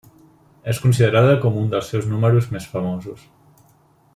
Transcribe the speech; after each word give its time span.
És 0.71 0.79
considerada 0.85 1.35
com 1.43 1.59
un 1.63 1.67
dels 1.75 1.91
seus 1.95 2.07
números 2.15 2.49
més 2.57 2.67
famosos. 2.73 3.29